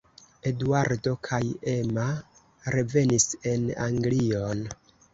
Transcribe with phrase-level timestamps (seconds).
[0.51, 1.41] Eduardo kaj
[1.75, 2.07] Emma
[2.79, 4.69] revenis en Anglion.